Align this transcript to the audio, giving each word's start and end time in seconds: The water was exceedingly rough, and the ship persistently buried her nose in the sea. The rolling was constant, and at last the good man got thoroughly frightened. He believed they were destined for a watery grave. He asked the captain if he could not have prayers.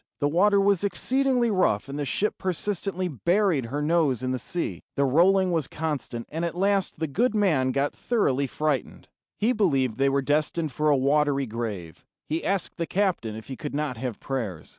The 0.19 0.27
water 0.27 0.59
was 0.59 0.83
exceedingly 0.83 1.51
rough, 1.51 1.87
and 1.87 1.99
the 1.99 2.05
ship 2.07 2.39
persistently 2.39 3.07
buried 3.07 3.65
her 3.67 3.83
nose 3.83 4.23
in 4.23 4.31
the 4.31 4.39
sea. 4.39 4.81
The 4.95 5.05
rolling 5.05 5.51
was 5.51 5.67
constant, 5.67 6.27
and 6.31 6.43
at 6.43 6.57
last 6.57 6.99
the 6.99 7.05
good 7.05 7.35
man 7.35 7.71
got 7.71 7.93
thoroughly 7.93 8.47
frightened. 8.47 9.09
He 9.37 9.53
believed 9.53 9.99
they 9.99 10.09
were 10.09 10.23
destined 10.23 10.71
for 10.71 10.89
a 10.89 10.97
watery 10.97 11.45
grave. 11.45 12.03
He 12.27 12.43
asked 12.43 12.77
the 12.77 12.87
captain 12.87 13.35
if 13.35 13.45
he 13.45 13.55
could 13.55 13.75
not 13.75 13.97
have 13.97 14.19
prayers. 14.19 14.69